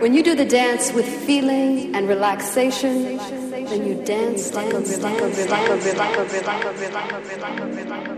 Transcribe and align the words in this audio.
When 0.00 0.14
you 0.14 0.22
do 0.22 0.36
the 0.36 0.44
dance 0.44 0.92
with 0.92 1.08
feeling 1.26 1.92
and 1.96 2.08
relaxation, 2.08 3.16
then 3.16 3.84
you 3.84 4.00
dance 4.04 4.54
like 4.54 4.72
a 4.72 4.78
like 4.78 5.20
a 5.20 5.26
like 5.26 5.68
a 5.68 5.74
like 5.74 5.90
a 5.90 5.96
like 5.96 6.16
a 6.16 6.88
like 6.92 7.60
a 7.60 7.84
like 7.84 8.08
a 8.08 8.17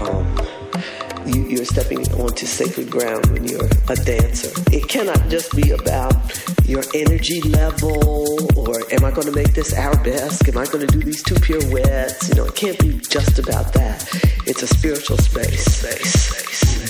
Um, 0.00 0.26
sacred 2.46 2.90
ground 2.90 3.26
when 3.26 3.44
you're 3.44 3.68
a 3.88 3.96
dancer. 3.96 4.50
It 4.72 4.88
cannot 4.88 5.28
just 5.28 5.54
be 5.54 5.70
about 5.70 6.16
your 6.66 6.82
energy 6.94 7.40
level 7.42 8.26
or 8.58 8.76
am 8.90 9.04
I 9.04 9.10
going 9.10 9.26
to 9.26 9.32
make 9.32 9.54
this 9.54 9.72
arabesque? 9.72 10.48
Am 10.48 10.58
I 10.58 10.64
going 10.64 10.86
to 10.86 10.92
do 10.98 11.00
these 11.00 11.22
two 11.22 11.36
pirouettes? 11.36 12.28
You 12.28 12.34
know, 12.34 12.46
it 12.46 12.56
can't 12.56 12.78
be 12.78 12.98
just 13.08 13.38
about 13.38 13.72
that. 13.74 14.08
It's 14.46 14.62
a 14.62 14.66
spiritual 14.66 15.18
space. 15.18 15.64
space, 15.64 16.12
space. 16.14 16.82
It's 16.82 16.87